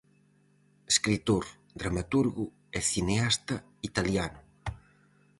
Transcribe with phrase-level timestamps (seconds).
[0.93, 1.43] Escritor,
[1.81, 2.45] dramaturgo
[2.77, 3.55] e cineasta
[3.89, 4.39] italiano.